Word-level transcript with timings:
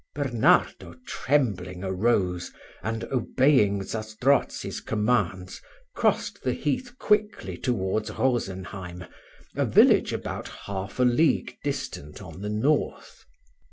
Bernardo 0.15 0.95
trembling 1.05 1.83
arose, 1.83 2.51
and 2.81 3.03
obeying 3.11 3.83
Zastrozzi's 3.83 4.79
commands, 4.81 5.61
crossed 5.93 6.41
the 6.41 6.53
heath 6.53 6.97
quickly 6.97 7.55
towards 7.55 8.09
Rosenheim, 8.09 9.05
a 9.55 9.65
village 9.67 10.11
about 10.11 10.47
half 10.65 10.97
a 10.99 11.03
league 11.03 11.55
distant 11.63 12.19
on 12.19 12.41
the 12.41 12.49
north. 12.49 13.25